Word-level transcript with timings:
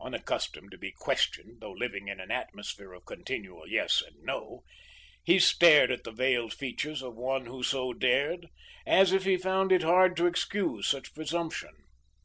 Unaccustomed 0.00 0.70
to 0.70 0.78
be 0.78 0.92
questioned, 0.92 1.58
though 1.60 1.72
living 1.72 2.06
in 2.06 2.20
an 2.20 2.30
atmosphere 2.30 2.92
of 2.92 3.04
continual 3.04 3.66
yes 3.66 4.04
and 4.06 4.14
no, 4.22 4.62
he 5.24 5.40
stared 5.40 5.90
at 5.90 6.04
the 6.04 6.12
veiled 6.12 6.54
features 6.54 7.02
of 7.02 7.16
one 7.16 7.46
who 7.46 7.64
so 7.64 7.92
dared, 7.92 8.46
as 8.86 9.10
if 9.12 9.24
he 9.24 9.36
found 9.36 9.72
it 9.72 9.82
hard 9.82 10.16
to 10.16 10.26
excuse 10.26 10.86
such 10.86 11.12
presumption. 11.12 11.74